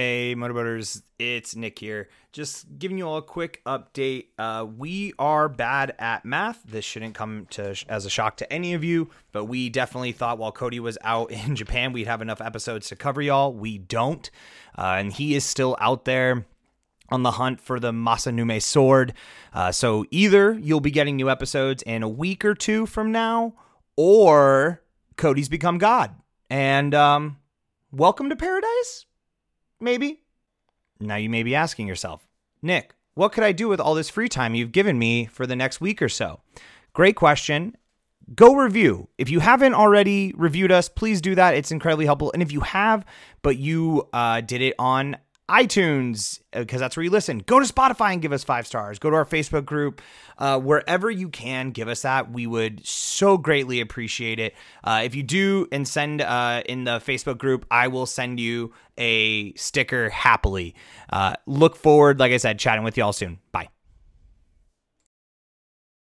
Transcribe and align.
Hey, 0.00 0.36
Motorboaters, 0.36 1.02
it's 1.18 1.56
Nick 1.56 1.80
here. 1.80 2.08
Just 2.30 2.78
giving 2.78 2.98
you 2.98 3.08
all 3.08 3.16
a 3.16 3.22
quick 3.22 3.60
update. 3.66 4.26
Uh, 4.38 4.64
we 4.64 5.12
are 5.18 5.48
bad 5.48 5.92
at 5.98 6.24
math. 6.24 6.62
This 6.62 6.84
shouldn't 6.84 7.16
come 7.16 7.48
to 7.50 7.74
as 7.88 8.06
a 8.06 8.08
shock 8.08 8.36
to 8.36 8.52
any 8.52 8.74
of 8.74 8.84
you, 8.84 9.10
but 9.32 9.46
we 9.46 9.68
definitely 9.68 10.12
thought 10.12 10.38
while 10.38 10.52
Cody 10.52 10.78
was 10.78 10.98
out 11.02 11.32
in 11.32 11.56
Japan, 11.56 11.92
we'd 11.92 12.06
have 12.06 12.22
enough 12.22 12.40
episodes 12.40 12.86
to 12.90 12.94
cover 12.94 13.20
y'all. 13.20 13.52
We 13.52 13.76
don't, 13.76 14.30
uh, 14.78 14.94
and 14.98 15.12
he 15.12 15.34
is 15.34 15.42
still 15.44 15.76
out 15.80 16.04
there 16.04 16.46
on 17.08 17.24
the 17.24 17.32
hunt 17.32 17.60
for 17.60 17.80
the 17.80 17.90
Masamune 17.90 18.62
sword. 18.62 19.14
Uh, 19.52 19.72
so 19.72 20.04
either 20.12 20.52
you'll 20.52 20.78
be 20.78 20.92
getting 20.92 21.16
new 21.16 21.28
episodes 21.28 21.82
in 21.82 22.04
a 22.04 22.08
week 22.08 22.44
or 22.44 22.54
two 22.54 22.86
from 22.86 23.10
now, 23.10 23.54
or 23.96 24.80
Cody's 25.16 25.48
become 25.48 25.76
God. 25.76 26.14
And 26.48 26.94
um, 26.94 27.38
welcome 27.90 28.28
to 28.28 28.36
paradise 28.36 29.06
maybe? 29.80 30.20
Now 31.00 31.16
you 31.16 31.30
may 31.30 31.42
be 31.42 31.54
asking 31.54 31.86
yourself, 31.86 32.26
Nick, 32.62 32.94
what 33.14 33.32
could 33.32 33.44
I 33.44 33.52
do 33.52 33.68
with 33.68 33.80
all 33.80 33.94
this 33.94 34.10
free 34.10 34.28
time 34.28 34.54
you've 34.54 34.72
given 34.72 34.98
me 34.98 35.26
for 35.26 35.46
the 35.46 35.56
next 35.56 35.80
week 35.80 36.00
or 36.00 36.08
so? 36.08 36.40
Great 36.92 37.16
question. 37.16 37.76
Go 38.34 38.54
review. 38.54 39.08
If 39.16 39.30
you 39.30 39.40
haven't 39.40 39.74
already 39.74 40.34
reviewed 40.36 40.70
us, 40.70 40.88
please 40.88 41.20
do 41.20 41.34
that. 41.34 41.54
It's 41.54 41.70
incredibly 41.70 42.04
helpful. 42.04 42.30
And 42.32 42.42
if 42.42 42.52
you 42.52 42.60
have, 42.60 43.04
but 43.42 43.56
you 43.56 44.08
uh, 44.12 44.42
did 44.42 44.60
it 44.60 44.74
on 44.78 45.16
iTunes, 45.48 46.40
because 46.52 46.80
uh, 46.80 46.84
that's 46.84 46.96
where 46.96 47.04
you 47.04 47.10
listen. 47.10 47.38
Go 47.38 47.58
to 47.58 47.66
Spotify 47.72 48.12
and 48.12 48.20
give 48.20 48.32
us 48.32 48.44
five 48.44 48.66
stars. 48.66 48.98
Go 48.98 49.10
to 49.10 49.16
our 49.16 49.24
Facebook 49.24 49.64
group. 49.64 50.02
Uh, 50.36 50.58
wherever 50.60 51.10
you 51.10 51.28
can, 51.28 51.70
give 51.70 51.88
us 51.88 52.02
that. 52.02 52.30
We 52.30 52.46
would 52.46 52.86
so 52.86 53.38
greatly 53.38 53.80
appreciate 53.80 54.38
it. 54.38 54.54
Uh, 54.84 55.02
if 55.04 55.14
you 55.14 55.22
do 55.22 55.66
and 55.72 55.88
send 55.88 56.20
uh, 56.20 56.62
in 56.66 56.84
the 56.84 56.98
Facebook 56.98 57.38
group, 57.38 57.64
I 57.70 57.88
will 57.88 58.06
send 58.06 58.38
you 58.38 58.72
a 58.98 59.54
sticker 59.54 60.10
happily. 60.10 60.74
Uh, 61.10 61.34
look 61.46 61.76
forward, 61.76 62.20
like 62.20 62.32
I 62.32 62.36
said, 62.36 62.58
chatting 62.58 62.84
with 62.84 62.96
y'all 62.96 63.12
soon. 63.12 63.38
Bye. 63.52 63.68